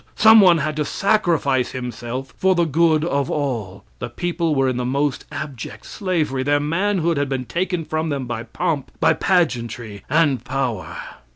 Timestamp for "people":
4.09-4.55